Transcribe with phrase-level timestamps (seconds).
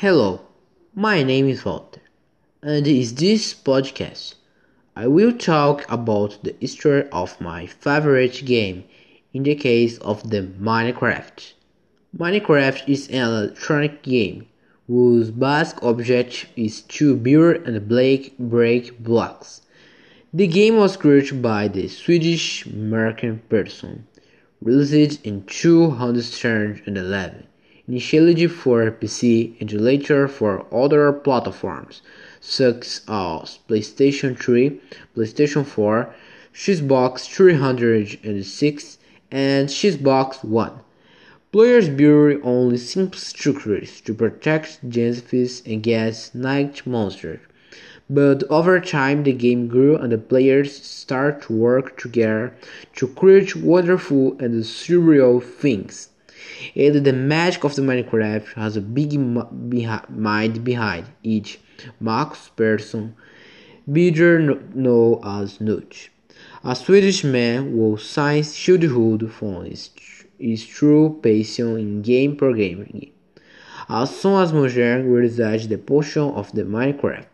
[0.00, 0.42] Hello,
[0.94, 2.00] my name is Walter,
[2.62, 4.36] and in this podcast,
[4.94, 8.84] I will talk about the history of my favorite game
[9.34, 11.54] in the case of the Minecraft.
[12.16, 14.46] Minecraft is an electronic game
[14.86, 19.62] whose basic objective is to build and break blocks.
[20.32, 24.06] The game was created by the Swedish American person,
[24.62, 27.47] released in 2011
[27.88, 32.02] initially for PC and later for other platforms
[32.40, 34.78] such as PlayStation 3,
[35.16, 36.14] PlayStation 4,
[36.54, 38.98] Xbox 360,
[39.30, 40.72] and Xbox One.
[41.50, 47.40] Players build only simple structures to protect zombies against night monsters.
[48.10, 52.54] But over time the game grew and the players start to work together
[52.96, 56.08] to create wonderful and surreal things.
[56.76, 61.58] And the magic of the Minecraft has a big mind behind each
[62.00, 63.14] Markus Persson,
[63.86, 64.40] better
[64.74, 66.10] known as Notch,
[66.64, 69.90] a Swedish man whose science childhood from his,
[70.38, 73.10] his true passion in game programming.
[73.88, 77.26] As soon as Mojang realized the portion of the Minecraft,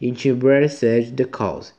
[0.00, 1.72] Inchibred said the cause.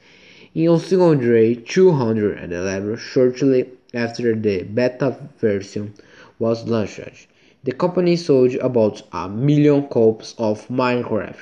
[0.53, 5.93] In day, 211 shortly after the beta version
[6.41, 7.27] was launched.
[7.63, 11.37] The company sold about a million copies of Minecraft.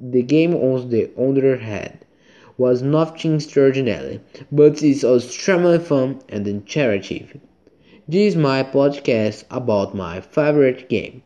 [0.00, 1.98] The game on the other hand
[2.56, 4.20] was nothing extraordinary,
[4.52, 7.40] but is extremely fun and interactive.
[8.08, 11.22] This is my podcast about my favorite game.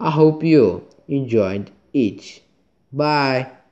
[0.00, 2.40] I hope you enjoyed it.
[2.92, 3.63] Bye.